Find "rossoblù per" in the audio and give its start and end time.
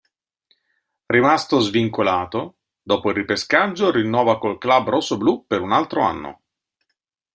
4.89-5.61